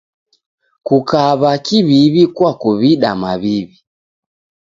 [0.87, 3.77] Kukaw'a kiw'iw'i kuakuw'ida maw'iw'i.